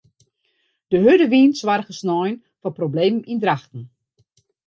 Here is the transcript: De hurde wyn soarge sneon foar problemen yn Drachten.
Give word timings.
De 0.89 0.97
hurde 1.03 1.27
wyn 1.33 1.51
soarge 1.59 1.93
sneon 1.99 2.33
foar 2.59 2.77
problemen 2.79 3.25
yn 3.31 3.41
Drachten. 3.43 3.83